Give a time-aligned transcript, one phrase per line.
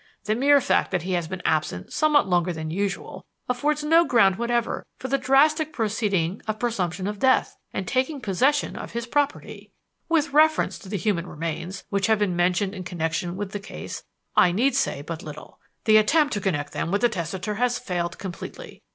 [0.23, 4.37] The mere fact that he has been absent somewhat longer than usual affords no ground
[4.37, 9.69] whatever for the drastic proceeding of presumption of death and taking possession of his property.
[10.09, 14.01] "With reference to the human remains which have been mentioned in connection with the case
[14.35, 15.59] I need say but little.
[15.85, 18.81] The attempt to connect them with the testator has failed completely.